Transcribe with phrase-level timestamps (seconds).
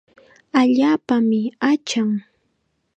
[0.59, 1.37] Allaapami
[1.71, 2.09] achan.